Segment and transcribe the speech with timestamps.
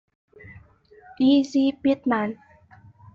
[1.27, 1.43] E.
[1.43, 1.73] C.
[1.79, 2.29] Pitman.